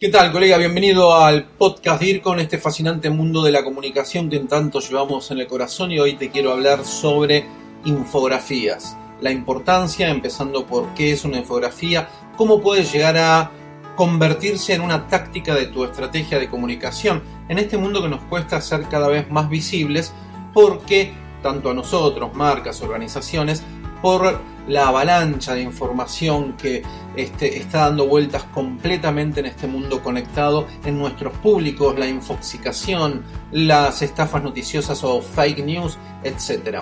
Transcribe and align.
¿Qué 0.00 0.08
tal, 0.08 0.32
colega? 0.32 0.56
Bienvenido 0.56 1.14
al 1.14 1.44
podcast 1.44 2.00
DIR 2.00 2.22
con 2.22 2.40
este 2.40 2.56
fascinante 2.56 3.10
mundo 3.10 3.42
de 3.42 3.52
la 3.52 3.62
comunicación 3.62 4.30
que 4.30 4.36
en 4.36 4.48
tanto 4.48 4.80
llevamos 4.80 5.30
en 5.30 5.40
el 5.40 5.46
corazón 5.46 5.92
y 5.92 6.00
hoy 6.00 6.14
te 6.14 6.30
quiero 6.30 6.52
hablar 6.52 6.86
sobre 6.86 7.44
infografías. 7.84 8.96
La 9.20 9.30
importancia, 9.30 10.08
empezando 10.08 10.64
por 10.64 10.94
qué 10.94 11.12
es 11.12 11.26
una 11.26 11.36
infografía, 11.36 12.08
cómo 12.38 12.62
puede 12.62 12.84
llegar 12.84 13.18
a 13.18 13.50
convertirse 13.94 14.72
en 14.72 14.80
una 14.80 15.06
táctica 15.06 15.54
de 15.54 15.66
tu 15.66 15.84
estrategia 15.84 16.38
de 16.38 16.48
comunicación 16.48 17.22
en 17.50 17.58
este 17.58 17.76
mundo 17.76 18.00
que 18.00 18.08
nos 18.08 18.22
cuesta 18.22 18.58
ser 18.62 18.88
cada 18.88 19.08
vez 19.08 19.30
más 19.30 19.50
visibles 19.50 20.14
porque 20.54 21.12
tanto 21.42 21.68
a 21.68 21.74
nosotros, 21.74 22.34
marcas, 22.34 22.80
organizaciones, 22.80 23.62
por 24.02 24.40
la 24.68 24.88
avalancha 24.88 25.54
de 25.54 25.62
información 25.62 26.54
que 26.56 26.82
este, 27.16 27.58
está 27.58 27.80
dando 27.80 28.06
vueltas 28.06 28.44
completamente 28.44 29.40
en 29.40 29.46
este 29.46 29.66
mundo 29.66 30.02
conectado, 30.02 30.66
en 30.84 30.98
nuestros 30.98 31.32
públicos, 31.38 31.98
la 31.98 32.06
infoxicación, 32.06 33.24
las 33.50 34.02
estafas 34.02 34.42
noticiosas 34.42 35.02
o 35.02 35.20
fake 35.20 35.64
news, 35.64 35.98
etc. 36.22 36.78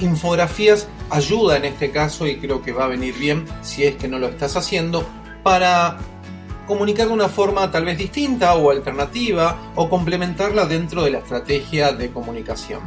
Infografías 0.00 0.88
ayuda 1.10 1.56
en 1.56 1.66
este 1.66 1.90
caso 1.90 2.26
y 2.26 2.38
creo 2.38 2.62
que 2.62 2.72
va 2.72 2.84
a 2.84 2.88
venir 2.88 3.14
bien 3.18 3.44
si 3.62 3.84
es 3.84 3.96
que 3.96 4.08
no 4.08 4.18
lo 4.18 4.28
estás 4.28 4.56
haciendo 4.56 5.04
para 5.42 5.98
comunicar 6.66 7.06
de 7.06 7.12
una 7.12 7.28
forma 7.28 7.70
tal 7.70 7.84
vez 7.84 7.96
distinta 7.96 8.54
o 8.56 8.70
alternativa 8.70 9.72
o 9.76 9.88
complementarla 9.88 10.66
dentro 10.66 11.02
de 11.04 11.10
la 11.10 11.18
estrategia 11.18 11.92
de 11.92 12.10
comunicación. 12.10 12.80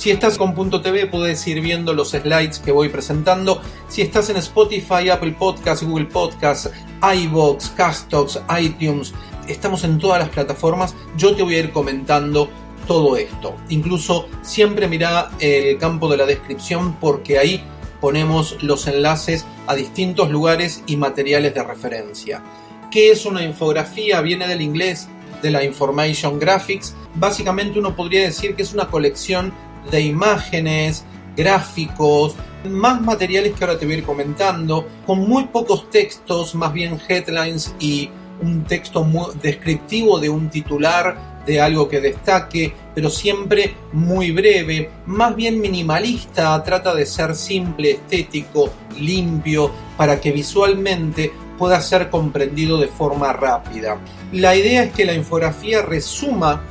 Si 0.00 0.08
estás 0.08 0.38
con 0.38 0.54
Punto 0.54 0.80
TV 0.80 1.08
puedes 1.08 1.46
ir 1.46 1.60
viendo 1.60 1.92
los 1.92 2.12
slides 2.12 2.58
que 2.58 2.72
voy 2.72 2.88
presentando. 2.88 3.60
Si 3.86 4.00
estás 4.00 4.30
en 4.30 4.38
Spotify, 4.38 5.10
Apple 5.10 5.32
Podcasts, 5.32 5.84
Google 5.84 6.06
Podcasts, 6.06 6.70
iBox, 7.02 7.68
Castox, 7.76 8.40
iTunes, 8.58 9.12
estamos 9.46 9.84
en 9.84 9.98
todas 9.98 10.20
las 10.20 10.30
plataformas. 10.30 10.94
Yo 11.18 11.36
te 11.36 11.42
voy 11.42 11.56
a 11.56 11.58
ir 11.58 11.70
comentando 11.70 12.48
todo 12.86 13.14
esto. 13.14 13.54
Incluso 13.68 14.26
siempre 14.40 14.88
mira 14.88 15.32
el 15.38 15.76
campo 15.76 16.08
de 16.08 16.16
la 16.16 16.24
descripción 16.24 16.96
porque 16.98 17.38
ahí 17.38 17.62
ponemos 18.00 18.56
los 18.62 18.86
enlaces 18.86 19.44
a 19.66 19.74
distintos 19.74 20.30
lugares 20.30 20.82
y 20.86 20.96
materiales 20.96 21.52
de 21.52 21.62
referencia. 21.62 22.42
¿Qué 22.90 23.10
es 23.10 23.26
una 23.26 23.44
infografía? 23.44 24.22
Viene 24.22 24.48
del 24.48 24.62
inglés 24.62 25.08
de 25.42 25.50
la 25.50 25.62
Information 25.62 26.38
Graphics. 26.38 26.94
Básicamente 27.16 27.78
uno 27.78 27.94
podría 27.94 28.22
decir 28.22 28.54
que 28.56 28.62
es 28.62 28.72
una 28.72 28.88
colección 28.88 29.52
de 29.90 30.00
imágenes, 30.00 31.04
gráficos, 31.36 32.34
más 32.68 33.00
materiales 33.00 33.54
que 33.54 33.64
ahora 33.64 33.78
te 33.78 33.86
voy 33.86 33.94
a 33.94 33.98
ir 33.98 34.04
comentando, 34.04 34.86
con 35.06 35.20
muy 35.28 35.44
pocos 35.44 35.88
textos, 35.90 36.54
más 36.54 36.72
bien 36.72 37.00
headlines 37.08 37.74
y 37.78 38.10
un 38.42 38.64
texto 38.64 39.04
muy 39.04 39.26
descriptivo 39.42 40.18
de 40.18 40.28
un 40.28 40.48
titular 40.50 41.30
de 41.46 41.60
algo 41.60 41.88
que 41.88 42.00
destaque, 42.00 42.72
pero 42.94 43.10
siempre 43.10 43.74
muy 43.92 44.30
breve, 44.30 44.90
más 45.06 45.34
bien 45.34 45.60
minimalista, 45.60 46.62
trata 46.62 46.94
de 46.94 47.06
ser 47.06 47.34
simple, 47.34 47.92
estético, 47.92 48.70
limpio, 48.98 49.70
para 49.96 50.20
que 50.20 50.32
visualmente 50.32 51.32
pueda 51.58 51.80
ser 51.80 52.10
comprendido 52.10 52.78
de 52.78 52.88
forma 52.88 53.32
rápida. 53.32 53.98
La 54.32 54.54
idea 54.54 54.84
es 54.84 54.92
que 54.92 55.04
la 55.04 55.14
infografía 55.14 55.82
resuma, 55.82 56.62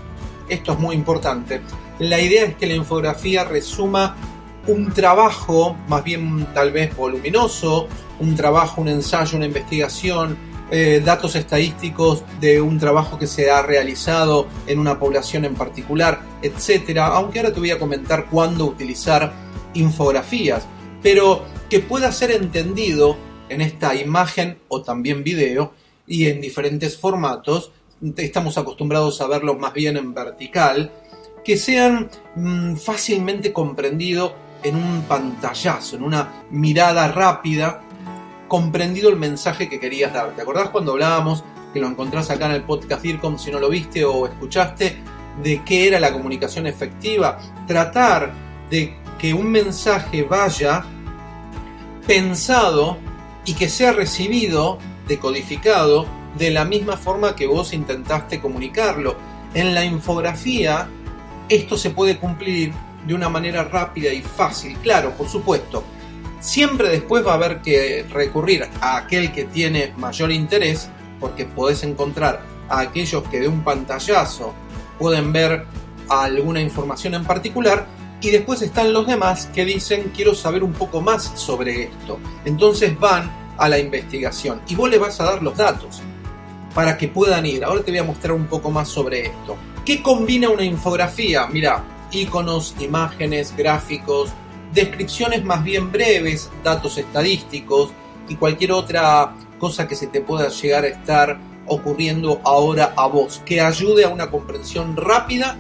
esto 0.47 0.73
es 0.73 0.79
muy 0.79 0.95
importante, 0.95 1.61
la 1.99 2.19
idea 2.19 2.45
es 2.45 2.55
que 2.55 2.65
la 2.65 2.75
infografía 2.75 3.43
resuma 3.43 4.15
un 4.67 4.91
trabajo, 4.91 5.75
más 5.87 6.03
bien 6.03 6.47
tal 6.53 6.71
vez 6.71 6.95
voluminoso, 6.95 7.87
un 8.19 8.35
trabajo, 8.35 8.81
un 8.81 8.87
ensayo, 8.87 9.37
una 9.37 9.45
investigación, 9.45 10.37
eh, 10.71 11.01
datos 11.03 11.35
estadísticos 11.35 12.23
de 12.39 12.61
un 12.61 12.77
trabajo 12.77 13.17
que 13.17 13.27
se 13.27 13.49
ha 13.49 13.61
realizado 13.61 14.47
en 14.67 14.79
una 14.79 14.99
población 14.99 15.45
en 15.45 15.55
particular, 15.55 16.21
etcétera. 16.41 17.07
Aunque 17.07 17.39
ahora 17.39 17.53
te 17.53 17.59
voy 17.59 17.71
a 17.71 17.79
comentar 17.79 18.27
cuándo 18.27 18.65
utilizar 18.65 19.33
infografías, 19.73 20.65
pero 21.01 21.43
que 21.69 21.79
pueda 21.79 22.11
ser 22.11 22.31
entendido 22.31 23.17
en 23.49 23.61
esta 23.61 23.95
imagen 23.95 24.59
o 24.67 24.81
también 24.81 25.23
video 25.23 25.73
y 26.05 26.27
en 26.27 26.39
diferentes 26.39 26.97
formatos. 26.97 27.71
Estamos 28.15 28.57
acostumbrados 28.57 29.19
a 29.21 29.27
verlos 29.27 29.57
más 29.57 29.73
bien 29.73 29.97
en 29.97 30.13
vertical 30.13 30.91
que 31.43 31.57
sean 31.57 32.09
mm, 32.35 32.75
fácilmente 32.75 33.53
comprendidos 33.53 34.33
en 34.63 34.75
un 34.75 35.03
pantallazo, 35.03 35.95
en 35.95 36.03
una 36.03 36.43
mirada 36.49 37.07
rápida, 37.07 37.81
comprendido 38.47 39.09
el 39.09 39.15
mensaje 39.15 39.69
que 39.69 39.79
querías 39.79 40.13
dar. 40.13 40.35
¿Te 40.35 40.41
acordás 40.41 40.69
cuando 40.69 40.93
hablábamos, 40.93 41.43
que 41.73 41.79
lo 41.79 41.87
encontrás 41.87 42.29
acá 42.29 42.47
en 42.47 42.53
el 42.53 42.63
podcast 42.63 43.01
DIRCOM, 43.01 43.37
si 43.37 43.51
no 43.51 43.59
lo 43.59 43.69
viste 43.69 44.03
o 44.03 44.25
escuchaste, 44.25 44.97
de 45.41 45.63
qué 45.63 45.87
era 45.87 45.99
la 45.99 46.11
comunicación 46.11 46.67
efectiva? 46.67 47.39
Tratar 47.67 48.33
de 48.69 48.95
que 49.17 49.33
un 49.33 49.49
mensaje 49.49 50.23
vaya 50.23 50.83
pensado 52.05 52.97
y 53.45 53.53
que 53.53 53.69
sea 53.69 53.93
recibido, 53.93 54.79
decodificado, 55.07 56.05
de 56.37 56.51
la 56.51 56.65
misma 56.65 56.97
forma 56.97 57.35
que 57.35 57.47
vos 57.47 57.73
intentaste 57.73 58.39
comunicarlo. 58.39 59.15
En 59.53 59.73
la 59.73 59.83
infografía 59.83 60.87
esto 61.49 61.77
se 61.77 61.89
puede 61.89 62.17
cumplir 62.17 62.71
de 63.05 63.13
una 63.13 63.29
manera 63.29 63.63
rápida 63.63 64.13
y 64.13 64.21
fácil. 64.21 64.77
Claro, 64.77 65.11
por 65.11 65.27
supuesto, 65.27 65.83
siempre 66.39 66.89
después 66.89 67.25
va 67.25 67.31
a 67.31 67.35
haber 67.35 67.61
que 67.61 68.05
recurrir 68.09 68.67
a 68.81 68.97
aquel 68.97 69.31
que 69.31 69.45
tiene 69.45 69.93
mayor 69.97 70.31
interés, 70.31 70.89
porque 71.19 71.45
podés 71.45 71.83
encontrar 71.83 72.43
a 72.69 72.81
aquellos 72.81 73.23
que 73.29 73.39
de 73.39 73.47
un 73.47 73.63
pantallazo 73.63 74.53
pueden 74.97 75.33
ver 75.33 75.65
alguna 76.07 76.61
información 76.61 77.15
en 77.15 77.25
particular, 77.25 77.85
y 78.21 78.31
después 78.31 78.61
están 78.61 78.93
los 78.93 79.07
demás 79.07 79.49
que 79.53 79.65
dicen 79.65 80.11
quiero 80.15 80.35
saber 80.35 80.63
un 80.63 80.73
poco 80.73 81.01
más 81.01 81.31
sobre 81.35 81.83
esto. 81.83 82.19
Entonces 82.45 82.97
van 82.99 83.31
a 83.57 83.69
la 83.69 83.79
investigación 83.79 84.61
y 84.67 84.75
vos 84.75 84.89
le 84.89 84.97
vas 84.97 85.19
a 85.19 85.25
dar 85.25 85.43
los 85.43 85.55
datos 85.55 86.01
para 86.73 86.97
que 86.97 87.07
puedan 87.07 87.45
ir. 87.45 87.63
Ahora 87.63 87.83
te 87.83 87.91
voy 87.91 87.99
a 87.99 88.03
mostrar 88.03 88.33
un 88.33 88.47
poco 88.47 88.69
más 88.71 88.89
sobre 88.89 89.27
esto. 89.27 89.57
¿Qué 89.85 90.01
combina 90.01 90.49
una 90.49 90.63
infografía? 90.63 91.47
Mira, 91.47 91.83
iconos, 92.11 92.75
imágenes, 92.79 93.55
gráficos, 93.55 94.31
descripciones 94.73 95.43
más 95.43 95.63
bien 95.63 95.91
breves, 95.91 96.49
datos 96.63 96.97
estadísticos 96.97 97.91
y 98.27 98.35
cualquier 98.35 98.71
otra 98.71 99.35
cosa 99.57 99.87
que 99.87 99.95
se 99.95 100.07
te 100.07 100.21
pueda 100.21 100.49
llegar 100.49 100.85
a 100.85 100.89
estar 100.89 101.39
ocurriendo 101.67 102.41
ahora 102.43 102.93
a 102.95 103.07
vos, 103.07 103.41
que 103.45 103.61
ayude 103.61 104.05
a 104.05 104.09
una 104.09 104.29
comprensión 104.29 104.95
rápida 104.95 105.57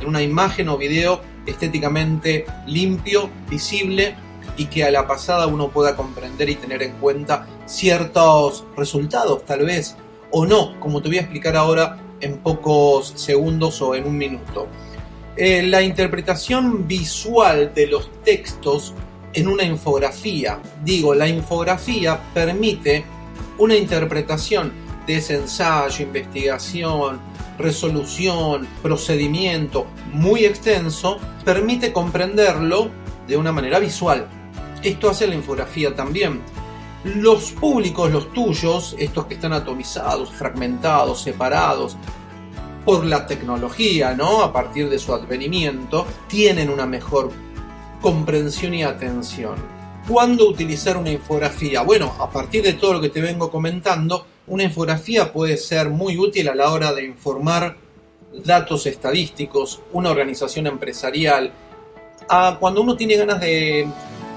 en 0.00 0.08
una 0.08 0.22
imagen 0.22 0.68
o 0.68 0.76
video 0.76 1.20
estéticamente 1.46 2.46
limpio, 2.66 3.30
visible 3.48 4.14
y 4.56 4.66
que 4.66 4.84
a 4.84 4.90
la 4.90 5.06
pasada 5.06 5.46
uno 5.46 5.68
pueda 5.68 5.96
comprender 5.96 6.48
y 6.50 6.56
tener 6.56 6.82
en 6.82 6.92
cuenta 6.92 7.46
ciertos 7.66 8.64
resultados 8.76 9.44
tal 9.44 9.64
vez 9.64 9.96
o 10.30 10.46
no, 10.46 10.78
como 10.80 11.00
te 11.02 11.08
voy 11.08 11.18
a 11.18 11.22
explicar 11.22 11.56
ahora 11.56 11.98
en 12.20 12.38
pocos 12.38 13.12
segundos 13.16 13.80
o 13.82 13.94
en 13.94 14.06
un 14.06 14.16
minuto. 14.16 14.68
Eh, 15.36 15.62
la 15.62 15.82
interpretación 15.82 16.86
visual 16.86 17.72
de 17.74 17.86
los 17.86 18.10
textos 18.22 18.94
en 19.32 19.48
una 19.48 19.64
infografía. 19.64 20.60
Digo, 20.84 21.14
la 21.14 21.28
infografía 21.28 22.20
permite 22.34 23.04
una 23.58 23.76
interpretación 23.76 24.72
de 25.06 25.16
ese 25.16 25.36
ensayo, 25.36 26.04
investigación, 26.04 27.20
resolución, 27.58 28.66
procedimiento 28.82 29.86
muy 30.12 30.44
extenso, 30.44 31.18
permite 31.44 31.92
comprenderlo 31.92 32.90
de 33.26 33.36
una 33.36 33.52
manera 33.52 33.78
visual. 33.78 34.26
Esto 34.82 35.10
hace 35.10 35.26
la 35.26 35.34
infografía 35.34 35.94
también. 35.94 36.40
Los 37.04 37.52
públicos, 37.52 38.10
los 38.10 38.32
tuyos, 38.32 38.94
estos 38.98 39.26
que 39.26 39.34
están 39.34 39.54
atomizados, 39.54 40.30
fragmentados, 40.30 41.22
separados 41.22 41.96
por 42.84 43.04
la 43.04 43.26
tecnología, 43.26 44.14
¿no? 44.14 44.42
A 44.42 44.52
partir 44.52 44.88
de 44.90 44.98
su 44.98 45.14
advenimiento, 45.14 46.06
tienen 46.28 46.68
una 46.68 46.86
mejor 46.86 47.30
comprensión 48.02 48.74
y 48.74 48.82
atención. 48.82 49.54
¿Cuándo 50.08 50.48
utilizar 50.48 50.96
una 50.96 51.10
infografía? 51.10 51.82
Bueno, 51.82 52.14
a 52.18 52.30
partir 52.30 52.62
de 52.62 52.74
todo 52.74 52.94
lo 52.94 53.00
que 53.00 53.10
te 53.10 53.20
vengo 53.20 53.50
comentando, 53.50 54.26
una 54.46 54.64
infografía 54.64 55.32
puede 55.32 55.56
ser 55.56 55.90
muy 55.90 56.18
útil 56.18 56.48
a 56.48 56.54
la 56.54 56.70
hora 56.70 56.92
de 56.92 57.04
informar 57.04 57.76
datos 58.44 58.86
estadísticos, 58.86 59.80
una 59.92 60.10
organización 60.10 60.66
empresarial, 60.66 61.52
a 62.28 62.56
cuando 62.60 62.82
uno 62.82 62.96
tiene 62.96 63.16
ganas 63.16 63.40
de 63.40 63.86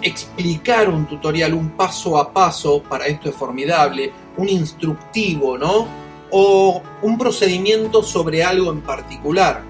explicar 0.03 0.89
un 0.89 1.05
tutorial, 1.05 1.53
un 1.53 1.69
paso 1.71 2.17
a 2.17 2.31
paso, 2.31 2.83
para 2.83 3.07
esto 3.07 3.29
es 3.29 3.35
formidable, 3.35 4.11
un 4.37 4.49
instructivo, 4.49 5.57
¿no? 5.57 5.87
O 6.31 6.81
un 7.01 7.17
procedimiento 7.17 8.03
sobre 8.03 8.43
algo 8.43 8.71
en 8.71 8.81
particular. 8.81 9.63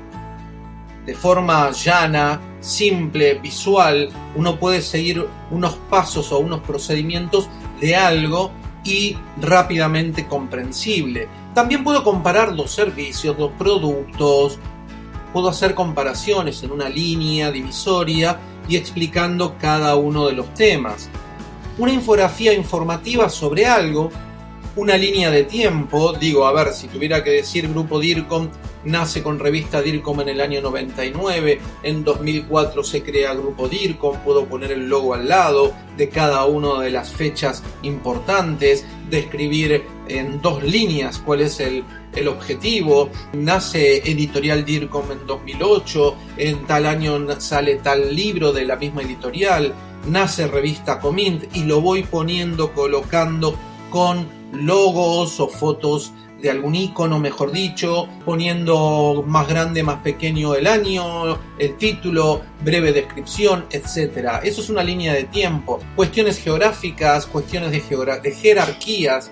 De 1.05 1.13
forma 1.15 1.69
llana, 1.71 2.39
simple, 2.61 3.35
visual, 3.35 4.09
uno 4.35 4.57
puede 4.57 4.81
seguir 4.81 5.27
unos 5.51 5.75
pasos 5.89 6.31
o 6.31 6.39
unos 6.39 6.61
procedimientos 6.61 7.49
de 7.81 7.95
algo 7.95 8.51
y 8.85 9.17
rápidamente 9.41 10.27
comprensible. 10.27 11.27
También 11.53 11.83
puedo 11.83 12.03
comparar 12.03 12.53
los 12.53 12.71
servicios, 12.71 13.37
los 13.37 13.51
productos, 13.51 14.59
puedo 15.33 15.49
hacer 15.49 15.75
comparaciones 15.75 16.63
en 16.63 16.71
una 16.71 16.87
línea 16.87 17.51
divisoria 17.51 18.39
y 18.67 18.77
explicando 18.77 19.55
cada 19.59 19.95
uno 19.95 20.27
de 20.27 20.33
los 20.33 20.53
temas. 20.53 21.09
Una 21.77 21.91
infografía 21.91 22.53
informativa 22.53 23.29
sobre 23.29 23.65
algo, 23.65 24.11
una 24.75 24.97
línea 24.97 25.29
de 25.29 25.43
tiempo, 25.43 26.13
digo, 26.13 26.47
a 26.47 26.51
ver, 26.51 26.73
si 26.73 26.87
tuviera 26.87 27.23
que 27.23 27.31
decir 27.31 27.69
Grupo 27.69 27.99
DIRCOM 27.99 28.49
nace 28.85 29.21
con 29.21 29.39
revista 29.39 29.81
DIRCOM 29.81 30.21
en 30.21 30.29
el 30.29 30.41
año 30.41 30.61
99, 30.61 31.59
en 31.83 32.03
2004 32.03 32.83
se 32.83 33.03
crea 33.03 33.33
Grupo 33.33 33.67
DIRCOM, 33.67 34.19
puedo 34.19 34.45
poner 34.45 34.71
el 34.71 34.89
logo 34.89 35.13
al 35.13 35.27
lado 35.27 35.73
de 35.95 36.09
cada 36.09 36.45
una 36.45 36.81
de 36.81 36.89
las 36.89 37.11
fechas 37.11 37.63
importantes, 37.83 38.85
describir 39.09 39.83
en 40.07 40.41
dos 40.41 40.63
líneas 40.63 41.19
cuál 41.19 41.41
es 41.41 41.59
el, 41.59 41.83
el 42.15 42.27
objetivo, 42.27 43.09
nace 43.33 43.97
editorial 44.09 44.65
DIRCOM 44.65 45.11
en 45.11 45.27
2008, 45.27 46.15
en 46.37 46.65
tal 46.65 46.85
año 46.85 47.19
sale 47.39 47.75
tal 47.75 48.15
libro 48.15 48.51
de 48.51 48.65
la 48.65 48.75
misma 48.75 49.01
editorial, 49.01 49.73
nace 50.07 50.47
revista 50.47 50.99
Comint 50.99 51.55
y 51.55 51.63
lo 51.63 51.81
voy 51.81 52.03
poniendo, 52.03 52.73
colocando 52.73 53.55
con 53.89 54.27
logos 54.53 55.39
o 55.39 55.47
fotos 55.47 56.13
de 56.43 56.51
algún 56.51 56.75
icono, 56.75 57.19
mejor 57.19 57.53
dicho, 57.53 58.09
poniendo 58.25 59.23
más 59.25 59.47
grande, 59.47 59.81
más 59.81 60.01
pequeño 60.01 60.55
el 60.55 60.67
año, 60.67 61.39
el 61.57 61.77
título, 61.77 62.41
breve 62.61 62.91
descripción, 62.91 63.65
etc. 63.71 64.41
Eso 64.43 64.59
es 64.59 64.69
una 64.69 64.83
línea 64.83 65.13
de 65.13 65.23
tiempo. 65.23 65.79
Cuestiones 65.95 66.37
geográficas, 66.39 67.27
cuestiones 67.27 67.71
de, 67.71 67.81
de 68.21 68.31
jerarquías, 68.33 69.31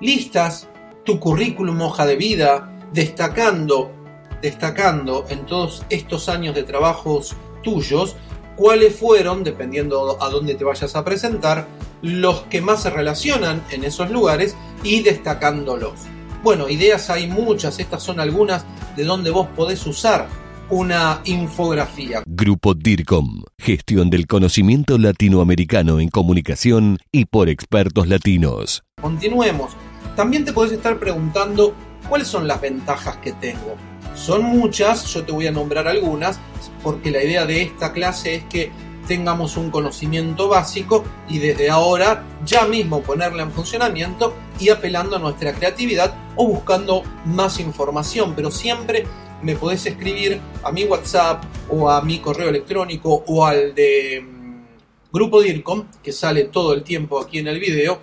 listas, 0.00 0.68
tu 1.04 1.20
currículum, 1.20 1.80
hoja 1.82 2.06
de 2.06 2.16
vida, 2.16 2.72
destacando, 2.92 3.92
destacando 4.40 5.26
en 5.28 5.46
todos 5.46 5.84
estos 5.90 6.28
años 6.28 6.54
de 6.54 6.62
trabajos 6.62 7.36
tuyos, 7.62 8.16
cuáles 8.56 8.96
fueron, 8.96 9.44
dependiendo 9.44 10.22
a 10.22 10.28
dónde 10.28 10.54
te 10.54 10.64
vayas 10.64 10.94
a 10.96 11.04
presentar, 11.04 11.66
los 12.02 12.42
que 12.42 12.60
más 12.60 12.82
se 12.82 12.90
relacionan 12.90 13.62
en 13.70 13.84
esos 13.84 14.10
lugares 14.10 14.56
y 14.82 15.02
destacándolos. 15.02 15.94
Bueno, 16.42 16.68
ideas 16.68 17.08
hay 17.08 17.26
muchas, 17.26 17.78
estas 17.78 18.02
son 18.02 18.20
algunas 18.20 18.64
de 18.96 19.04
donde 19.04 19.30
vos 19.30 19.48
podés 19.56 19.86
usar 19.86 20.28
una 20.70 21.20
infografía. 21.24 22.22
Grupo 22.26 22.74
DIRCOM, 22.74 23.44
gestión 23.58 24.10
del 24.10 24.26
conocimiento 24.26 24.98
latinoamericano 24.98 26.00
en 26.00 26.08
comunicación 26.08 26.98
y 27.12 27.26
por 27.26 27.48
expertos 27.48 28.08
latinos. 28.08 28.84
Continuemos. 29.00 29.76
También 30.16 30.44
te 30.44 30.52
podés 30.52 30.72
estar 30.72 30.98
preguntando 30.98 31.74
cuáles 32.08 32.28
son 32.28 32.46
las 32.46 32.60
ventajas 32.60 33.16
que 33.18 33.32
tengo. 33.32 33.76
Son 34.14 34.42
muchas, 34.42 35.06
yo 35.06 35.24
te 35.24 35.32
voy 35.32 35.46
a 35.46 35.52
nombrar 35.52 35.88
algunas, 35.88 36.38
porque 36.82 37.10
la 37.10 37.22
idea 37.22 37.46
de 37.46 37.62
esta 37.62 37.92
clase 37.92 38.36
es 38.36 38.44
que 38.44 38.70
tengamos 39.06 39.56
un 39.56 39.70
conocimiento 39.70 40.48
básico 40.48 41.04
y 41.28 41.38
desde 41.38 41.70
ahora 41.70 42.24
ya 42.44 42.66
mismo 42.66 43.02
ponerla 43.02 43.42
en 43.42 43.52
funcionamiento 43.52 44.34
y 44.58 44.70
apelando 44.70 45.16
a 45.16 45.18
nuestra 45.18 45.52
creatividad 45.52 46.14
o 46.36 46.46
buscando 46.46 47.02
más 47.26 47.60
información, 47.60 48.34
pero 48.34 48.50
siempre 48.50 49.04
me 49.42 49.56
podés 49.56 49.84
escribir 49.84 50.40
a 50.62 50.72
mi 50.72 50.84
WhatsApp 50.84 51.44
o 51.68 51.90
a 51.90 52.00
mi 52.00 52.18
correo 52.18 52.48
electrónico 52.48 53.24
o 53.26 53.44
al 53.44 53.74
de 53.74 54.24
mm, 54.26 54.64
Grupo 55.12 55.42
DIRCOM, 55.42 55.86
que 56.02 56.12
sale 56.12 56.44
todo 56.44 56.72
el 56.72 56.82
tiempo 56.82 57.20
aquí 57.20 57.38
en 57.38 57.48
el 57.48 57.60
video, 57.60 57.98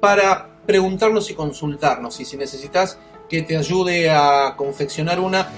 para 0.00 0.55
preguntarnos 0.66 1.30
y 1.30 1.34
consultarnos. 1.34 2.20
Y 2.20 2.24
si 2.24 2.36
necesitas 2.36 2.98
que 3.28 3.42
te 3.42 3.56
ayude 3.56 4.10
a 4.10 4.54
confeccionar 4.56 5.20
una 5.20 5.48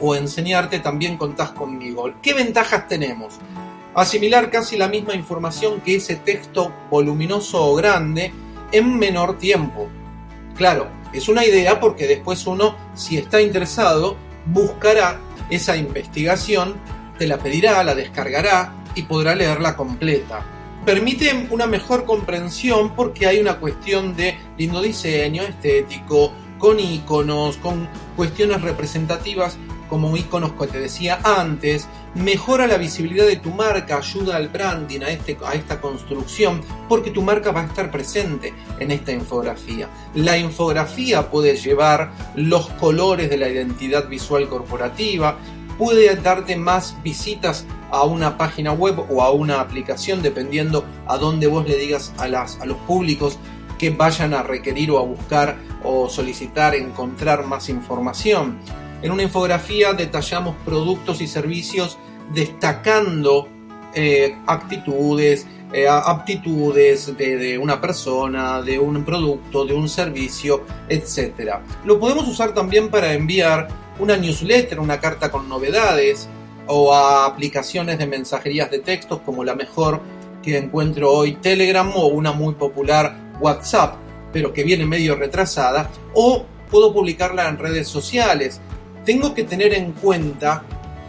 o, 0.00 0.14
enseñarte, 0.14 0.80
también 0.80 1.16
contás 1.16 1.52
conmigo. 1.52 2.10
¿Qué 2.22 2.34
ventajas 2.34 2.88
tenemos? 2.88 3.38
asimilar 3.94 4.48
casi 4.50 4.76
la 4.76 4.86
misma 4.86 5.14
información 5.14 5.80
que 5.80 5.96
ese 5.96 6.16
texto 6.16 6.72
voluminoso 6.88 7.64
o 7.64 7.74
grande 7.74 8.32
en 8.70 8.96
menor 8.96 9.38
tiempo. 9.38 9.88
Claro, 10.56 10.88
es 11.12 11.28
una 11.28 11.44
idea 11.44 11.80
porque 11.80 12.06
después 12.06 12.46
uno, 12.46 12.76
si 12.94 13.18
está 13.18 13.40
interesado, 13.40 14.16
buscará 14.46 15.18
esa 15.50 15.76
investigación, 15.76 16.76
te 17.18 17.26
la 17.26 17.38
pedirá, 17.38 17.82
la 17.82 17.94
descargará 17.94 18.72
y 18.94 19.02
podrá 19.02 19.34
leerla 19.34 19.76
completa. 19.76 20.44
Permite 20.84 21.48
una 21.50 21.66
mejor 21.66 22.04
comprensión 22.04 22.94
porque 22.94 23.26
hay 23.26 23.38
una 23.40 23.58
cuestión 23.58 24.16
de 24.16 24.36
lindo 24.56 24.80
diseño 24.80 25.42
estético, 25.42 26.32
con 26.58 26.80
iconos, 26.80 27.56
con 27.58 27.88
cuestiones 28.16 28.62
representativas 28.62 29.58
como 29.88 30.16
iconos 30.16 30.52
que 30.52 30.66
te 30.66 30.80
decía 30.80 31.18
antes, 31.24 31.88
mejora 32.14 32.66
la 32.66 32.76
visibilidad 32.76 33.26
de 33.26 33.36
tu 33.36 33.50
marca, 33.50 33.96
ayuda 33.96 34.36
al 34.36 34.48
branding, 34.48 35.00
a, 35.00 35.08
este, 35.08 35.36
a 35.44 35.54
esta 35.54 35.80
construcción, 35.80 36.60
porque 36.88 37.10
tu 37.10 37.22
marca 37.22 37.52
va 37.52 37.62
a 37.62 37.66
estar 37.66 37.90
presente 37.90 38.52
en 38.78 38.90
esta 38.90 39.12
infografía. 39.12 39.88
La 40.14 40.36
infografía 40.36 41.30
puede 41.30 41.56
llevar 41.56 42.12
los 42.36 42.68
colores 42.70 43.30
de 43.30 43.38
la 43.38 43.48
identidad 43.48 44.08
visual 44.08 44.48
corporativa, 44.48 45.38
puede 45.78 46.14
darte 46.16 46.56
más 46.56 46.96
visitas 47.02 47.64
a 47.90 48.04
una 48.04 48.36
página 48.36 48.72
web 48.72 49.04
o 49.10 49.22
a 49.22 49.30
una 49.30 49.60
aplicación, 49.60 50.22
dependiendo 50.22 50.84
a 51.06 51.16
dónde 51.16 51.46
vos 51.46 51.66
le 51.66 51.76
digas 51.76 52.12
a, 52.18 52.28
los 52.28 52.76
públicos 52.86 53.38
que 53.78 53.90
vayan 53.90 54.34
a 54.34 54.42
requerir 54.42 54.90
o 54.90 54.98
a 54.98 55.02
buscar 55.02 55.56
o 55.84 56.08
solicitar 56.08 56.74
encontrar 56.74 57.46
más 57.46 57.68
información. 57.68 58.58
En 59.02 59.12
una 59.12 59.22
infografía 59.22 59.92
detallamos 59.92 60.56
productos 60.64 61.20
y 61.20 61.28
servicios 61.28 61.98
destacando 62.34 63.48
eh, 63.94 64.36
actitudes, 64.46 65.46
eh, 65.72 65.86
aptitudes 65.88 67.16
de, 67.16 67.58
una 67.58 67.80
persona, 67.80 68.60
de 68.60 68.78
un 68.78 69.04
producto, 69.04 69.64
de 69.64 69.74
un 69.74 69.88
servicio, 69.88 70.64
etc. 70.88 71.60
Lo 71.84 72.00
podemos 72.00 72.26
usar 72.26 72.52
también 72.52 72.90
para 72.90 73.12
enviar 73.12 73.68
una 73.98 74.16
newsletter, 74.16 74.80
una 74.80 75.00
carta 75.00 75.30
con 75.30 75.48
novedades 75.48 76.28
o 76.68 76.94
a 76.94 77.26
aplicaciones 77.26 77.98
de 77.98 78.06
mensajerías 78.06 78.70
de 78.70 78.78
textos 78.78 79.20
como 79.24 79.44
la 79.44 79.54
mejor 79.54 80.00
que 80.42 80.56
encuentro 80.56 81.10
hoy 81.10 81.34
Telegram 81.34 81.90
o 81.94 82.06
una 82.06 82.32
muy 82.32 82.54
popular 82.54 83.16
WhatsApp, 83.40 83.96
pero 84.32 84.52
que 84.52 84.62
viene 84.62 84.86
medio 84.86 85.16
retrasada, 85.16 85.90
o 86.14 86.44
puedo 86.70 86.92
publicarla 86.92 87.48
en 87.48 87.58
redes 87.58 87.88
sociales. 87.88 88.60
Tengo 89.04 89.34
que 89.34 89.44
tener 89.44 89.74
en 89.74 89.92
cuenta 89.92 90.62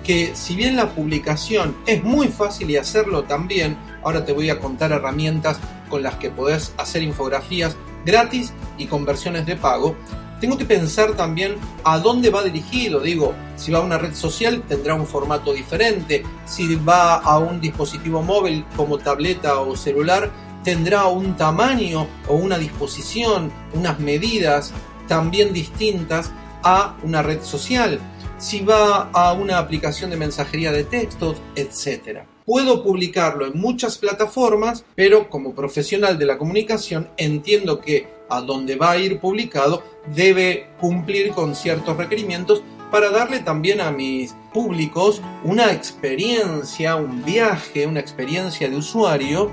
que 0.03 0.31
si 0.33 0.55
bien 0.55 0.75
la 0.75 0.89
publicación 0.89 1.75
es 1.85 2.03
muy 2.03 2.29
fácil 2.29 2.69
y 2.71 2.77
hacerlo 2.77 3.23
también, 3.23 3.77
ahora 4.03 4.25
te 4.25 4.33
voy 4.33 4.49
a 4.49 4.59
contar 4.59 4.91
herramientas 4.91 5.59
con 5.89 6.01
las 6.03 6.15
que 6.15 6.29
podés 6.29 6.73
hacer 6.77 7.03
infografías 7.03 7.75
gratis 8.05 8.53
y 8.77 8.85
con 8.85 9.05
versiones 9.05 9.45
de 9.45 9.55
pago, 9.55 9.95
tengo 10.39 10.57
que 10.57 10.65
pensar 10.65 11.15
también 11.15 11.55
a 11.83 11.99
dónde 11.99 12.29
va 12.29 12.43
dirigido. 12.43 12.99
Digo, 12.99 13.33
si 13.55 13.71
va 13.71 13.79
a 13.79 13.83
una 13.83 13.97
red 13.97 14.13
social 14.13 14.63
tendrá 14.67 14.93
un 14.95 15.05
formato 15.05 15.53
diferente, 15.53 16.23
si 16.45 16.75
va 16.75 17.15
a 17.15 17.37
un 17.39 17.59
dispositivo 17.59 18.21
móvil 18.21 18.65
como 18.75 18.97
tableta 18.97 19.59
o 19.59 19.75
celular 19.75 20.31
tendrá 20.63 21.07
un 21.07 21.35
tamaño 21.35 22.07
o 22.27 22.35
una 22.35 22.57
disposición, 22.57 23.51
unas 23.73 23.99
medidas 23.99 24.73
también 25.07 25.53
distintas 25.53 26.31
a 26.63 26.95
una 27.03 27.21
red 27.21 27.41
social, 27.41 27.99
si 28.37 28.61
va 28.61 29.09
a 29.11 29.33
una 29.33 29.57
aplicación 29.57 30.09
de 30.09 30.17
mensajería 30.17 30.71
de 30.71 30.83
textos, 30.83 31.37
etc. 31.55 32.19
Puedo 32.45 32.83
publicarlo 32.83 33.45
en 33.45 33.59
muchas 33.59 33.97
plataformas, 33.97 34.85
pero 34.95 35.29
como 35.29 35.55
profesional 35.55 36.17
de 36.17 36.25
la 36.25 36.37
comunicación 36.37 37.09
entiendo 37.17 37.79
que 37.79 38.18
a 38.29 38.41
donde 38.41 38.75
va 38.75 38.91
a 38.91 38.97
ir 38.97 39.19
publicado 39.19 39.83
debe 40.13 40.69
cumplir 40.79 41.31
con 41.31 41.55
ciertos 41.55 41.97
requerimientos 41.97 42.63
para 42.91 43.11
darle 43.11 43.39
también 43.39 43.81
a 43.81 43.91
mis 43.91 44.35
públicos 44.53 45.21
una 45.43 45.71
experiencia, 45.71 46.95
un 46.95 47.23
viaje, 47.23 47.85
una 47.85 47.99
experiencia 47.99 48.69
de 48.69 48.75
usuario 48.75 49.51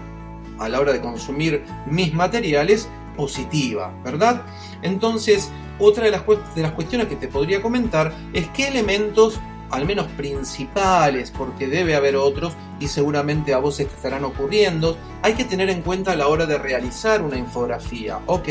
a 0.58 0.68
la 0.68 0.80
hora 0.80 0.92
de 0.92 1.00
consumir 1.00 1.64
mis 1.86 2.14
materiales 2.14 2.88
positiva, 3.16 3.92
¿verdad? 4.04 4.42
Entonces, 4.82 5.50
otra 5.78 6.04
de 6.04 6.10
las, 6.10 6.22
de 6.54 6.62
las 6.62 6.72
cuestiones 6.72 7.08
que 7.08 7.16
te 7.16 7.28
podría 7.28 7.60
comentar 7.60 8.14
es 8.32 8.48
qué 8.48 8.68
elementos, 8.68 9.38
al 9.70 9.86
menos 9.86 10.06
principales, 10.16 11.30
porque 11.30 11.66
debe 11.66 11.96
haber 11.96 12.16
otros 12.16 12.54
y 12.78 12.88
seguramente 12.88 13.54
a 13.54 13.58
vos 13.58 13.76
te 13.76 13.84
estarán 13.84 14.24
ocurriendo, 14.24 14.96
hay 15.22 15.34
que 15.34 15.44
tener 15.44 15.70
en 15.70 15.82
cuenta 15.82 16.12
a 16.12 16.16
la 16.16 16.28
hora 16.28 16.46
de 16.46 16.58
realizar 16.58 17.22
una 17.22 17.38
infografía. 17.38 18.20
Ok, 18.26 18.48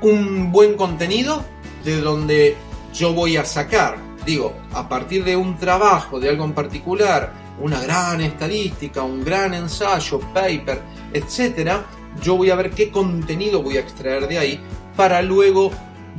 un 0.00 0.52
buen 0.52 0.76
contenido 0.76 1.44
de 1.84 2.00
donde 2.00 2.56
yo 2.92 3.12
voy 3.12 3.36
a 3.36 3.44
sacar, 3.44 3.96
digo, 4.26 4.54
a 4.72 4.88
partir 4.88 5.24
de 5.24 5.36
un 5.36 5.56
trabajo, 5.56 6.20
de 6.20 6.28
algo 6.28 6.44
en 6.44 6.52
particular, 6.52 7.32
una 7.60 7.80
gran 7.80 8.20
estadística, 8.20 9.02
un 9.02 9.24
gran 9.24 9.54
ensayo, 9.54 10.20
paper, 10.32 10.80
etcétera, 11.12 11.84
yo 12.22 12.36
voy 12.36 12.50
a 12.50 12.56
ver 12.56 12.70
qué 12.70 12.90
contenido 12.90 13.62
voy 13.62 13.76
a 13.76 13.80
extraer 13.80 14.28
de 14.28 14.38
ahí 14.38 14.60
para 14.96 15.22
luego 15.22 15.70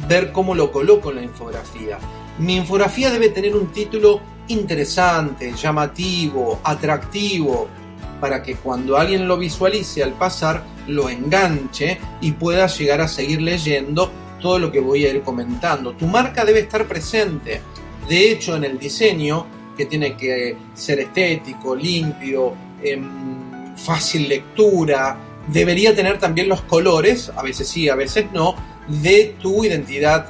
ver 0.08 0.32
cómo 0.32 0.56
lo 0.56 0.72
coloco 0.72 1.10
en 1.12 1.18
la 1.18 1.24
infografía. 1.24 1.98
Mi 2.40 2.56
infografía 2.56 3.12
debe 3.12 3.30
tener 3.30 3.56
un 3.56 3.68
título 3.68 4.22
interesante, 4.48 5.54
llamativo, 5.54 6.60
atractivo, 6.64 7.68
para 8.20 8.44
que 8.44 8.56
cuando 8.56 8.98
alguien 8.98 9.28
lo 9.28 9.38
visualice 9.38 10.04
al 10.04 10.14
pasar, 10.14 10.64
lo 10.88 11.10
enganche 11.10 11.98
y 12.22 12.32
pueda 12.34 12.68
llegar 12.68 13.02
a 13.02 13.08
seguir 13.08 13.42
leyendo 13.42 14.12
todo 14.42 14.60
lo 14.60 14.72
que 14.72 14.80
voy 14.80 15.06
a 15.06 15.12
ir 15.12 15.22
comentando. 15.22 15.94
Tu 15.94 16.06
marca 16.08 16.46
debe 16.46 16.60
estar 16.60 16.88
presente. 16.88 17.62
De 18.08 18.32
hecho, 18.32 18.56
en 18.56 18.64
el 18.64 18.78
diseño, 18.78 19.48
que 19.78 19.86
tiene 19.86 20.16
que 20.16 20.56
ser 20.74 21.00
estético, 21.00 21.76
limpio, 21.76 22.54
em, 22.82 23.76
fácil 23.76 24.28
lectura, 24.30 25.18
debería 25.48 25.96
tener 25.96 26.20
también 26.20 26.50
los 26.50 26.62
colores, 26.62 27.32
a 27.36 27.42
veces 27.42 27.68
sí, 27.68 27.90
a 27.90 27.96
veces 27.96 28.26
no, 28.34 28.56
de 28.88 29.36
tu 29.42 29.64
identidad 29.64 30.28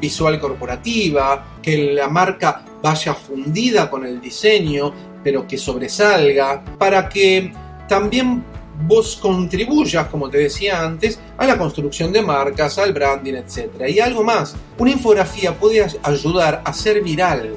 visual 0.00 0.40
corporativa, 0.40 1.58
que 1.62 1.92
la 1.94 2.08
marca 2.08 2.62
vaya 2.82 3.14
fundida 3.14 3.90
con 3.90 4.04
el 4.04 4.20
diseño, 4.20 4.92
pero 5.22 5.46
que 5.46 5.58
sobresalga, 5.58 6.64
para 6.78 7.08
que 7.08 7.52
también 7.88 8.44
vos 8.82 9.16
contribuyas, 9.16 10.06
como 10.08 10.28
te 10.28 10.38
decía 10.38 10.82
antes, 10.82 11.18
a 11.38 11.46
la 11.46 11.56
construcción 11.56 12.12
de 12.12 12.22
marcas, 12.22 12.78
al 12.78 12.92
branding, 12.92 13.34
etc. 13.34 13.88
Y 13.88 14.00
algo 14.00 14.22
más, 14.22 14.54
una 14.78 14.90
infografía 14.90 15.54
puede 15.54 15.86
ayudar 16.02 16.62
a 16.64 16.72
ser 16.72 17.02
viral, 17.02 17.56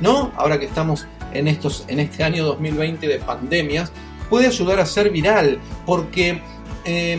¿no? 0.00 0.32
Ahora 0.36 0.58
que 0.58 0.66
estamos 0.66 1.06
en, 1.32 1.48
estos, 1.48 1.84
en 1.88 2.00
este 2.00 2.22
año 2.22 2.44
2020 2.44 3.06
de 3.06 3.18
pandemias, 3.18 3.92
puede 4.28 4.46
ayudar 4.46 4.78
a 4.80 4.86
ser 4.86 5.10
viral, 5.10 5.58
porque 5.86 6.40
eh, 6.84 7.18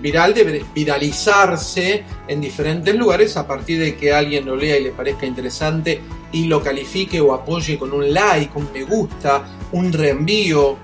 viral 0.00 0.34
debe 0.34 0.64
viralizarse 0.74 2.04
en 2.26 2.40
diferentes 2.40 2.94
lugares 2.94 3.36
a 3.36 3.46
partir 3.46 3.80
de 3.80 3.96
que 3.96 4.12
alguien 4.12 4.46
lo 4.46 4.56
lea 4.56 4.78
y 4.78 4.84
le 4.84 4.90
parezca 4.90 5.26
interesante 5.26 6.00
y 6.32 6.44
lo 6.44 6.62
califique 6.62 7.20
o 7.20 7.32
apoye 7.32 7.78
con 7.78 7.92
un 7.92 8.12
like, 8.12 8.56
un 8.56 8.68
me 8.72 8.84
gusta, 8.84 9.44
un 9.72 9.92
reenvío. 9.92 10.76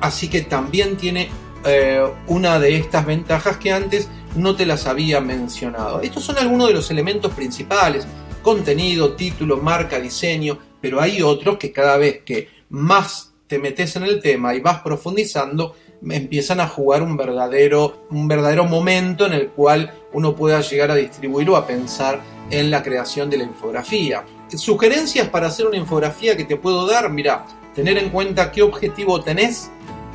Así 0.00 0.28
que 0.28 0.42
también 0.42 0.96
tiene 0.96 1.28
eh, 1.64 2.02
una 2.28 2.58
de 2.58 2.76
estas 2.76 3.06
ventajas 3.06 3.56
que 3.56 3.72
antes 3.72 4.08
no 4.36 4.54
te 4.54 4.66
las 4.66 4.86
había 4.86 5.20
mencionado. 5.20 6.00
Estos 6.00 6.24
son 6.24 6.38
algunos 6.38 6.68
de 6.68 6.74
los 6.74 6.90
elementos 6.90 7.32
principales. 7.32 8.06
Contenido, 8.42 9.14
título, 9.14 9.56
marca, 9.56 9.98
diseño, 9.98 10.58
pero 10.80 11.00
hay 11.00 11.22
otros 11.22 11.58
que 11.58 11.72
cada 11.72 11.96
vez 11.96 12.22
que 12.24 12.48
más 12.70 13.32
te 13.46 13.58
metes 13.58 13.96
en 13.96 14.04
el 14.04 14.20
tema 14.20 14.54
y 14.54 14.60
vas 14.60 14.80
profundizando, 14.80 15.74
empiezan 16.02 16.60
a 16.60 16.68
jugar 16.68 17.02
un 17.02 17.16
verdadero, 17.16 18.06
un 18.10 18.28
verdadero 18.28 18.64
momento 18.64 19.26
en 19.26 19.32
el 19.32 19.48
cual 19.48 19.92
uno 20.12 20.34
pueda 20.34 20.60
llegar 20.60 20.90
a 20.90 20.94
distribuir 20.94 21.50
o 21.50 21.56
a 21.56 21.66
pensar 21.66 22.20
en 22.50 22.70
la 22.70 22.82
creación 22.82 23.28
de 23.30 23.38
la 23.38 23.44
infografía. 23.44 24.24
Sugerencias 24.48 25.28
para 25.28 25.48
hacer 25.48 25.66
una 25.66 25.76
infografía 25.76 26.36
que 26.36 26.44
te 26.44 26.56
puedo 26.56 26.86
dar, 26.86 27.10
mira, 27.10 27.44
tener 27.74 27.98
en 27.98 28.10
cuenta 28.10 28.50
qué 28.50 28.62
objetivo 28.62 29.20
tenés 29.20 29.70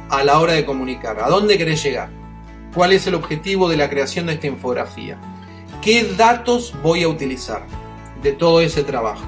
a 0.10 0.24
la 0.24 0.40
hora 0.40 0.54
de 0.54 0.66
comunicar, 0.66 1.20
a 1.20 1.30
dónde 1.30 1.58
querés 1.58 1.84
llegar, 1.84 2.10
cuál 2.74 2.94
es 2.94 3.06
el 3.08 3.16
objetivo 3.16 3.70
de 3.70 3.78
la 3.78 3.90
creación 3.90 4.26
de 4.26 4.34
esta 4.34 4.48
infografía, 4.48 5.20
qué 5.82 6.04
datos 6.18 6.74
voy 6.82 7.04
a 7.04 7.08
utilizar 7.08 7.66
de 8.22 8.32
todo 8.32 8.62
ese 8.62 8.84
trabajo, 8.84 9.28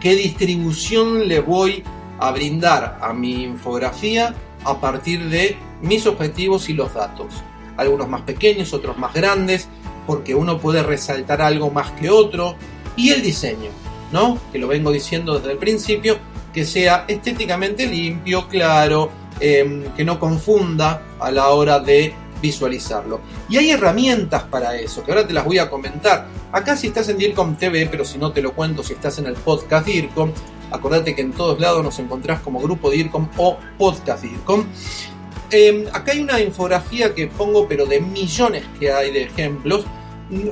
qué 0.00 0.14
distribución 0.14 1.26
le 1.26 1.40
voy 1.40 1.82
a 2.18 2.30
brindar 2.30 2.98
a 3.00 3.12
mi 3.12 3.42
infografía 3.44 4.34
a 4.66 4.80
partir 4.80 5.28
de 5.28 5.56
mis 5.82 6.06
objetivos 6.06 6.68
y 6.68 6.74
los 6.74 6.94
datos. 6.94 7.26
Algunos 7.76 8.08
más 8.08 8.22
pequeños, 8.22 8.72
otros 8.72 8.98
más 8.98 9.14
grandes, 9.14 9.68
porque 10.06 10.34
uno 10.34 10.58
puede 10.58 10.82
resaltar 10.82 11.42
algo 11.42 11.70
más 11.70 11.92
que 11.92 12.10
otro. 12.10 12.56
Y 12.96 13.10
el 13.10 13.22
diseño, 13.22 13.70
¿no? 14.12 14.38
Que 14.52 14.58
lo 14.58 14.68
vengo 14.68 14.90
diciendo 14.90 15.38
desde 15.38 15.52
el 15.52 15.58
principio, 15.58 16.18
que 16.52 16.64
sea 16.64 17.04
estéticamente 17.06 17.86
limpio, 17.86 18.48
claro, 18.48 19.10
em, 19.40 19.84
que 19.94 20.04
no 20.04 20.18
confunda 20.18 21.02
a 21.20 21.30
la 21.30 21.48
hora 21.48 21.78
de 21.80 22.14
visualizarlo. 22.40 23.20
Y 23.48 23.58
hay 23.58 23.70
herramientas 23.70 24.44
para 24.44 24.76
eso, 24.76 25.04
que 25.04 25.12
ahora 25.12 25.26
te 25.26 25.32
las 25.32 25.44
voy 25.44 25.58
a 25.58 25.68
comentar. 25.68 26.26
Acá 26.52 26.76
si 26.76 26.88
estás 26.88 27.08
en 27.08 27.18
DIRCOM 27.18 27.56
TV, 27.56 27.86
pero 27.90 28.04
si 28.04 28.18
no 28.18 28.32
te 28.32 28.40
lo 28.40 28.52
cuento, 28.52 28.82
si 28.82 28.94
estás 28.94 29.18
en 29.18 29.26
el 29.26 29.34
podcast 29.34 29.86
DIRCOM, 29.86 30.32
acordate 30.70 31.14
que 31.14 31.22
en 31.22 31.32
todos 31.32 31.60
lados 31.60 31.82
nos 31.82 31.98
encontrás 31.98 32.40
como 32.40 32.60
grupo 32.60 32.90
DIRCOM 32.90 33.28
o 33.36 33.56
podcast 33.78 34.22
DIRCOM. 34.22 34.64
Em, 35.50 35.86
acá 35.92 36.12
hay 36.12 36.20
una 36.20 36.40
infografía 36.40 37.14
que 37.14 37.28
pongo, 37.28 37.68
pero 37.68 37.86
de 37.86 38.00
millones 38.00 38.64
que 38.78 38.92
hay 38.92 39.12
de 39.12 39.24
ejemplos. 39.24 39.84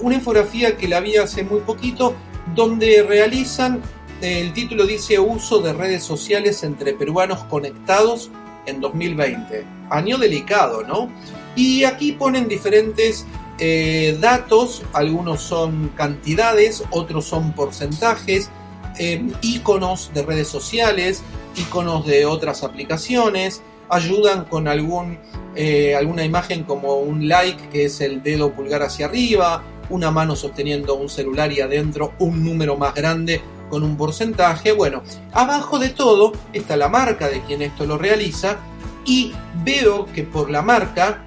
Una 0.03 0.15
infografía 0.15 0.77
que 0.77 0.87
la 0.87 1.01
vi 1.01 1.17
hace 1.17 1.43
muy 1.43 1.61
poquito, 1.61 2.15
donde 2.55 3.03
realizan, 3.03 3.83
el 4.21 4.53
título 4.53 4.87
dice 4.87 5.19
uso 5.19 5.59
de 5.59 5.73
redes 5.73 6.05
sociales 6.05 6.63
entre 6.63 6.93
peruanos 6.95 7.41
conectados 7.45 8.31
en 8.67 8.81
2020. 8.81 9.65
Año 9.91 10.19
delicado, 10.19 10.85
¿no? 10.85 11.11
Y 11.57 11.85
aquí 11.85 12.13
ponen 12.13 12.49
diferentes 12.49 13.27
eh, 13.59 14.17
datos, 14.21 14.83
algunos 14.93 15.43
son 15.43 15.91
cantidades, 15.97 16.85
otros 16.91 17.25
son 17.25 17.53
porcentajes, 17.53 18.51
eh, 18.99 19.27
iconos 19.43 20.11
de 20.15 20.23
redes 20.23 20.49
sociales, 20.49 21.23
iconos 21.57 22.07
de 22.07 22.27
otras 22.27 22.63
aplicaciones, 22.63 23.63
ayudan 23.89 24.45
con 24.45 24.69
algún, 24.69 25.19
eh, 25.55 25.95
alguna 25.95 26.25
imagen 26.25 26.65
como 26.65 26.97
un 26.97 27.29
like, 27.29 27.69
que 27.69 27.85
es 27.87 28.01
el 28.01 28.23
dedo 28.23 28.53
pulgar 28.53 28.83
hacia 28.83 29.07
arriba, 29.07 29.63
una 29.91 30.11
mano 30.11 30.37
sosteniendo 30.37 30.95
un 30.95 31.09
celular 31.09 31.53
y 31.53 31.61
adentro 31.61 32.15
un 32.19 32.45
número 32.45 32.77
más 32.77 32.95
grande 32.95 33.41
con 33.71 33.83
un 33.83 33.97
porcentaje. 33.97 34.73
Bueno, 34.73 35.03
abajo 35.33 35.79
de 35.79 35.91
todo 35.91 36.33
está 36.53 36.77
la 36.77 36.89
marca 36.89 37.29
de 37.29 37.43
quien 37.43 37.63
esto 37.63 37.85
lo 37.85 37.99
realiza 37.99 38.59
y 39.05 39.33
veo 39.65 40.07
que 40.07 40.23
por 40.23 40.51
la 40.51 40.63
marca, 40.63 41.25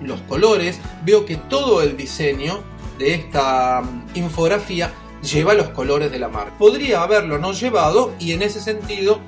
los 0.00 0.20
colores, 0.22 0.80
veo 1.04 1.26
que 1.26 1.36
todo 1.36 1.82
el 1.82 1.96
diseño 1.96 2.60
de 2.98 3.14
esta 3.14 3.82
mm, 3.82 4.16
infografía 4.18 4.92
lleva 5.24 5.54
los 5.54 5.70
colores 5.70 6.10
de 6.10 6.18
la 6.18 6.28
marca. 6.28 6.56
Podría 6.58 7.02
haberlo 7.02 7.38
no 7.38 7.52
llevado 7.52 8.12
y 8.18 8.32
en 8.32 8.42
ese 8.42 8.60
sentido 8.60 9.20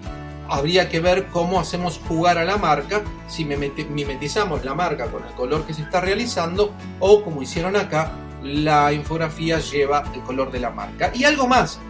habría 0.48 0.88
que 0.88 1.00
ver 1.00 1.26
cómo 1.26 1.58
hacemos 1.58 2.00
jugar 2.06 2.38
a 2.38 2.44
la 2.44 2.56
marca, 2.56 3.02
si 3.26 3.44
mimetizamos 3.44 4.64
la 4.64 4.74
marca 4.74 5.10
con 5.10 5.24
el 5.24 5.32
color 5.34 5.66
que 5.66 5.74
se 5.74 5.82
está 5.82 6.00
realizando 6.00 6.72
o 7.00 7.22
como 7.22 7.42
hicieron 7.42 7.74
acá, 7.76 8.12
la 8.42 8.92
infografía 8.92 9.58
lleva 9.58 10.04
el 10.14 10.20
color 10.22 10.52
de 10.52 10.60
la 10.60 10.70
marca. 10.70 11.10
Y 11.14 11.24
algo 11.24 11.48
más, 11.48 11.80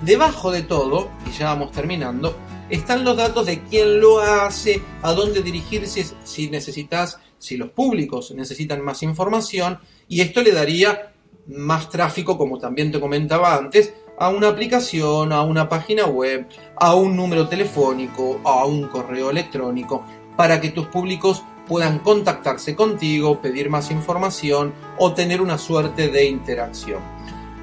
debajo 0.00 0.50
de 0.50 0.62
todo, 0.62 1.10
y 1.26 1.36
ya 1.36 1.46
vamos 1.46 1.72
terminando, 1.72 2.36
están 2.70 3.04
los 3.04 3.16
datos 3.16 3.46
de 3.46 3.62
quién 3.64 4.00
lo 4.00 4.20
hace, 4.20 4.82
a 5.02 5.12
dónde 5.12 5.42
dirigirse 5.42 6.06
si 6.24 6.48
necesitas, 6.48 7.18
si 7.38 7.56
los 7.56 7.70
públicos 7.70 8.32
necesitan 8.34 8.82
más 8.82 9.02
información, 9.02 9.78
y 10.08 10.22
esto 10.22 10.42
le 10.42 10.52
daría 10.52 11.12
más 11.48 11.88
tráfico, 11.88 12.36
como 12.36 12.58
también 12.58 12.90
te 12.90 13.00
comentaba 13.00 13.54
antes, 13.54 13.94
a 14.18 14.30
una 14.30 14.48
aplicación, 14.48 15.32
a 15.32 15.42
una 15.42 15.68
página 15.68 16.06
web, 16.06 16.46
a 16.76 16.94
un 16.94 17.16
número 17.16 17.48
telefónico, 17.48 18.40
a 18.44 18.64
un 18.64 18.88
correo 18.88 19.30
electrónico, 19.30 20.04
para 20.36 20.60
que 20.60 20.70
tus 20.70 20.86
públicos 20.86 21.42
puedan 21.66 21.98
contactarse 21.98 22.74
contigo, 22.74 23.40
pedir 23.40 23.68
más 23.68 23.90
información 23.90 24.72
o 24.98 25.12
tener 25.12 25.40
una 25.40 25.58
suerte 25.58 26.08
de 26.08 26.26
interacción. 26.26 27.00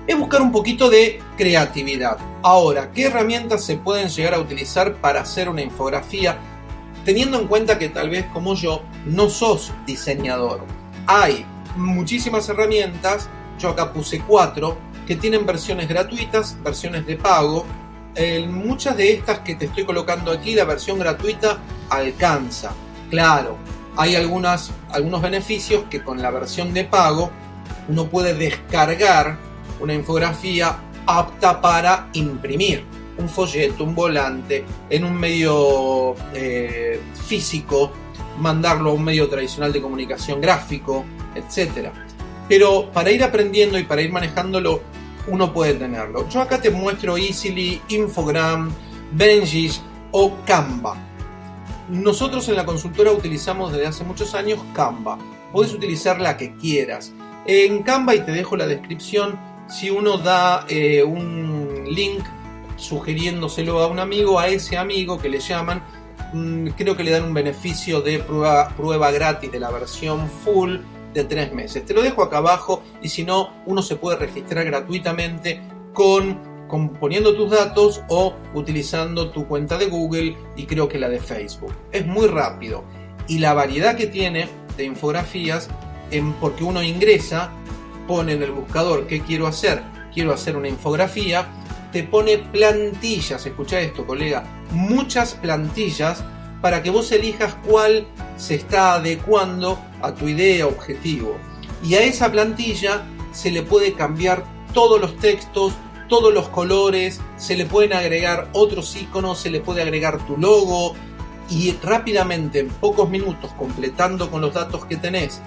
Es 0.06 0.20
buscar 0.20 0.42
un 0.42 0.52
poquito 0.52 0.90
de 0.90 1.22
creatividad. 1.38 2.18
Ahora, 2.42 2.92
¿qué 2.92 3.06
herramientas 3.06 3.64
se 3.64 3.78
pueden 3.78 4.10
llegar 4.10 4.34
a 4.34 4.40
utilizar 4.40 4.96
para 4.96 5.22
hacer 5.22 5.48
una 5.48 5.62
infografía? 5.62 6.38
Teniendo 7.06 7.40
en 7.40 7.48
cuenta 7.48 7.80
que 7.80 7.90
tal 7.90 8.10
vez 8.10 8.26
como 8.34 8.54
yo 8.54 8.82
no 9.06 9.30
sos 9.30 9.72
diseñador. 9.86 10.66
Hay 11.08 11.46
muchísimas 11.78 12.48
herramientas, 12.50 13.30
yo 13.60 13.70
acá 13.70 13.92
puse 13.92 14.20
cuatro, 14.22 14.78
que 15.06 15.16
tienen 15.16 15.46
versiones 15.46 15.88
gratuitas, 15.88 16.58
versiones 16.64 17.06
de 17.06 17.18
pago. 17.18 17.66
muchas 18.48 18.96
de 18.96 19.14
estas 19.14 19.40
que 19.40 19.56
te 19.56 19.66
estoy 19.66 19.86
colocando 19.86 20.32
aquí, 20.32 20.54
la 20.54 20.66
versión 20.66 21.00
gratuita 21.00 21.58
alcanza. 21.90 22.72
Claro, 23.10 23.58
hay 23.96 24.16
algunas, 24.16 24.72
algunos 24.92 25.22
beneficios 25.22 25.86
que 25.90 26.04
con 26.04 26.22
la 26.22 26.32
versión 26.32 26.74
de 26.74 26.84
pago 26.84 27.32
uno 27.88 28.08
puede 28.08 28.34
descargar 28.34 29.38
una 29.80 29.94
infografía 29.94 30.78
apta 31.06 31.60
para 31.60 32.10
imprimir 32.14 32.86
un 33.18 33.30
folleto, 33.30 33.84
un 33.84 33.94
volante, 33.94 34.66
en 34.90 35.04
un 35.04 35.14
medio 35.14 36.16
eh, 36.34 37.00
físico, 37.28 37.92
mandarlo 38.40 38.92
a 38.92 38.94
un 38.94 39.04
medio 39.04 39.30
tradicional 39.30 39.72
de 39.72 39.82
comunicación 39.82 40.42
gráfico, 40.42 41.06
etc. 41.36 41.90
Pero 42.48 42.92
para 42.92 43.12
ir 43.12 43.24
aprendiendo 43.24 43.78
y 43.78 43.84
para 43.84 44.02
ir 44.02 44.12
manejándolo, 44.12 44.82
uno 45.28 45.54
puede 45.54 45.76
tenerlo. 45.76 46.28
Yo 46.30 46.42
acá 46.42 46.62
te 46.62 46.70
muestro 46.70 47.18
Easily, 47.18 47.82
Infogram, 47.90 48.72
Benjish 49.12 49.80
o 50.12 50.34
Canva. 50.46 50.98
Nosotros 51.90 52.48
en 52.50 52.56
la 52.56 52.66
consultora 52.66 53.12
utilizamos 53.12 53.72
desde 53.72 53.88
hace 53.88 54.04
muchos 54.04 54.34
años 54.36 54.60
Canva. 54.74 55.18
Puedes 55.52 55.74
utilizar 55.74 56.20
la 56.20 56.38
que 56.38 56.56
quieras. 56.56 57.14
En 57.46 57.84
Canva, 57.84 58.16
y 58.16 58.22
te 58.22 58.32
dejo 58.32 58.56
la 58.56 58.68
descripción, 58.68 59.38
si 59.68 59.90
uno 59.90 60.18
da 60.18 60.66
eh, 60.68 61.04
un 61.04 61.86
link 61.88 62.24
sugiriéndoselo 62.78 63.80
a 63.80 63.88
un 63.88 64.00
amigo, 64.00 64.40
a 64.40 64.48
ese 64.48 64.78
amigo 64.78 65.18
que 65.20 65.30
le 65.30 65.40
llaman, 65.40 65.84
mm, 66.34 66.70
creo 66.70 66.96
que 66.96 67.04
le 67.04 67.12
dan 67.12 67.24
un 67.24 67.34
beneficio 67.34 68.02
de 68.02 68.20
prueba, 68.20 68.70
prueba 68.70 69.12
gratis 69.12 69.52
de 69.52 69.60
la 69.60 69.72
versión 69.72 70.30
full 70.30 70.78
de 71.14 71.24
tres 71.24 71.54
meses. 71.54 71.86
Te 71.86 71.94
lo 71.94 72.02
dejo 72.02 72.24
acá 72.24 72.38
abajo 72.38 72.84
y 73.02 73.10
si 73.10 73.24
no, 73.24 73.52
uno 73.66 73.82
se 73.82 73.96
puede 73.96 74.18
registrar 74.18 74.66
gratuitamente 74.66 75.62
con, 75.94 76.40
poniendo 77.00 77.36
tus 77.36 77.52
datos 77.52 78.02
o 78.10 78.36
utilizando 78.54 79.32
tu 79.32 79.48
cuenta 79.48 79.78
de 79.78 79.88
Google 79.88 80.36
y 80.56 80.66
creo 80.66 80.88
que 80.88 81.00
la 81.00 81.10
de 81.10 81.20
Facebook. 81.20 81.74
Es 81.92 82.06
muy 82.06 82.28
rápido 82.28 82.84
y 83.28 83.40
la 83.40 83.54
variedad 83.54 83.96
que 83.96 84.08
tiene 84.08 84.48
de 84.76 84.86
infografías, 84.86 85.70
en, 86.12 86.34
porque 86.34 86.64
uno 86.64 86.82
ingresa, 86.82 87.52
pone 88.08 88.34
en 88.34 88.44
el 88.44 88.52
buscador 88.52 89.08
qué 89.08 89.22
quiero 89.22 89.48
hacer, 89.48 89.82
quiero 90.14 90.34
hacer 90.34 90.58
una 90.58 90.68
infografía, 90.68 91.48
te 91.92 92.04
pone 92.04 92.40
plantillas, 92.40 93.46
escucha 93.46 93.80
esto 93.80 94.06
colega, 94.06 94.44
muchas 94.72 95.36
plantillas 95.36 96.24
para 96.64 96.82
que 96.82 96.92
vos 96.92 97.12
elijas 97.12 97.58
cuál 97.68 98.08
se 98.38 98.56
está 98.56 98.94
adecuando 98.94 99.78
a 100.02 100.14
tu 100.14 100.30
idea, 100.30 100.66
objetivo. 100.66 101.36
Y 101.84 101.96
a 101.96 102.04
esa 102.04 102.32
plantilla 102.32 103.04
se 103.34 103.52
le 103.52 103.64
puede 103.64 103.92
cambiar 103.96 104.46
todos 104.74 105.02
los 105.02 105.18
textos, 105.18 105.74
todos 106.08 106.34
los 106.34 106.48
colores, 106.48 107.20
se 107.36 107.58
le 107.58 107.66
pueden 107.66 107.92
agregar 107.92 108.48
otros 108.54 108.96
iconos, 108.96 109.40
se 109.40 109.50
le 109.50 109.60
puede 109.60 109.82
agregar 109.82 110.26
tu 110.26 110.38
logo 110.38 110.96
y 111.50 111.74
rápidamente, 111.84 112.60
en 112.60 112.70
pocos 112.70 113.10
minutos, 113.10 113.52
completando 113.60 114.32
con 114.32 114.40
los 114.40 114.54
datos 114.54 114.86
que 114.86 114.96
tenés 114.96 115.42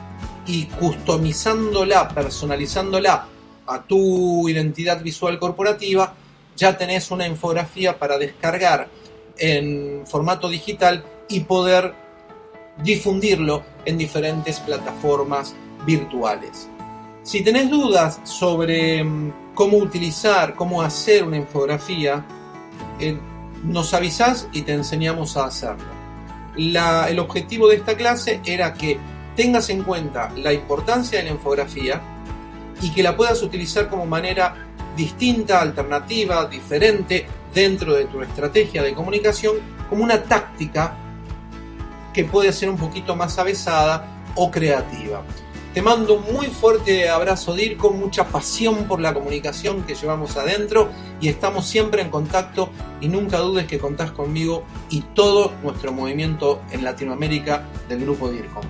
y 0.46 0.66
customizándola, 0.66 2.08
personalizándola 2.08 3.26
a 3.66 3.82
tu 3.84 4.50
identidad 4.50 5.00
visual 5.00 5.38
corporativa, 5.38 6.12
ya 6.58 6.76
tenés 6.76 7.10
una 7.10 7.26
infografía 7.26 7.98
para 7.98 8.18
descargar 8.18 8.90
en 9.38 10.02
formato 10.06 10.48
digital 10.48 11.04
y 11.28 11.40
poder 11.40 11.94
difundirlo 12.82 13.62
en 13.84 13.98
diferentes 13.98 14.60
plataformas 14.60 15.54
virtuales. 15.86 16.68
Si 17.22 17.42
tenés 17.42 17.70
dudas 17.70 18.20
sobre 18.24 19.02
mm, 19.02 19.54
cómo 19.54 19.78
utilizar, 19.78 20.54
cómo 20.54 20.82
hacer 20.82 21.24
una 21.24 21.36
infografía, 21.36 22.24
eh, 23.00 23.18
nos 23.64 23.94
avisás 23.94 24.48
y 24.52 24.62
te 24.62 24.72
enseñamos 24.72 25.36
a 25.36 25.46
hacerlo. 25.46 25.96
el 26.56 27.18
objetivo 27.18 27.68
de 27.68 27.76
esta 27.76 27.96
clase 27.96 28.40
era 28.44 28.72
que 28.72 28.98
tengas 29.34 29.68
en 29.68 29.82
cuenta 29.82 30.32
la 30.36 30.52
importancia 30.52 31.18
de 31.18 31.24
la 31.24 31.30
infografía 31.32 32.00
y 32.80 32.90
que 32.90 33.02
la 33.02 33.16
puedas 33.16 33.42
utilizar 33.42 33.88
como 33.88 34.06
manera 34.06 34.54
distinta, 34.96 35.60
alternativa, 35.60 36.46
diferente 36.46 37.26
dentro 37.56 37.94
de 37.94 38.04
tu 38.04 38.20
estrategia 38.20 38.82
de 38.82 38.92
comunicación 38.92 39.56
como 39.88 40.04
una 40.04 40.22
táctica 40.22 40.94
que 42.12 42.24
puede 42.24 42.52
ser 42.52 42.68
un 42.68 42.76
poquito 42.76 43.16
más 43.16 43.38
avesada 43.38 44.22
o 44.34 44.50
creativa. 44.50 45.22
Te 45.72 45.80
mando 45.80 46.14
un 46.14 46.34
muy 46.34 46.48
fuerte 46.48 47.08
abrazo 47.08 47.54
DIR 47.54 47.78
con 47.78 47.98
mucha 47.98 48.26
pasión 48.28 48.84
por 48.84 49.00
la 49.00 49.14
comunicación 49.14 49.84
que 49.84 49.94
llevamos 49.94 50.36
adentro 50.36 50.90
y 51.18 51.28
estamos 51.28 51.66
siempre 51.66 52.02
en 52.02 52.10
contacto 52.10 52.68
y 53.00 53.08
nunca 53.08 53.38
dudes 53.38 53.66
que 53.66 53.78
contás 53.78 54.10
conmigo 54.10 54.64
y 54.90 55.00
todo 55.14 55.52
nuestro 55.62 55.92
movimiento 55.92 56.60
en 56.72 56.84
Latinoamérica 56.84 57.64
del 57.88 58.00
grupo 58.00 58.28
DIRCOM. 58.28 58.64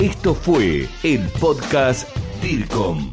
Esto 0.00 0.34
fue 0.34 0.88
el 1.04 1.28
podcast 1.40 2.08
DIRCOM, 2.42 3.12